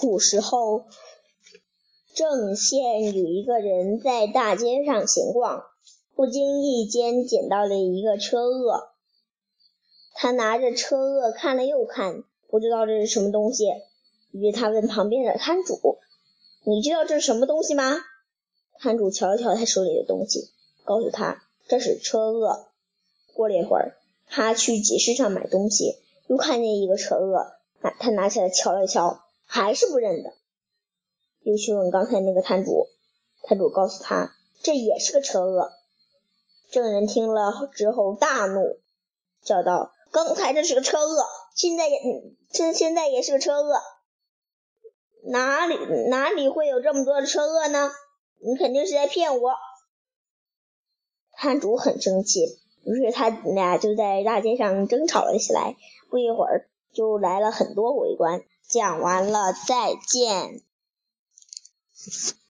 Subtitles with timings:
[0.00, 0.86] 古时候，
[2.14, 5.62] 郑县有一个人在大街上闲逛，
[6.16, 8.88] 不经意间捡到了一个车轭。
[10.14, 13.66] 他拿着车轭看了又看，不知道这是什么东西。
[14.30, 15.98] 于是他问旁边的摊主
[16.64, 17.98] ：“你知道这是什么东西吗？”
[18.80, 20.48] 摊主瞧了瞧他手里的东西，
[20.84, 22.64] 告诉他：“这是车轭。”
[23.36, 25.96] 过了一会儿，他去集市上买东西，
[26.26, 29.20] 又看见一个车轭，拿他拿起来瞧了瞧，
[29.52, 30.32] 还是不认得。
[31.42, 32.86] 又去问刚才那个摊主，
[33.42, 35.72] 摊主告诉他，这也是个车鳄。
[36.70, 38.78] 证人听了之后大怒，
[39.42, 42.00] 叫道：“刚才这是个车鳄，现在也
[42.50, 43.80] 现现在也是个车鳄，
[45.24, 45.74] 哪里
[46.08, 47.90] 哪里会有这么多的车鳄呢？
[48.38, 49.54] 你肯定是在骗我。”
[51.34, 52.60] 摊主很生气。
[52.84, 55.74] 于是他俩就在大街上争吵了起来，
[56.08, 58.44] 不一会儿就来了很多围观。
[58.70, 60.62] 讲完了，再见。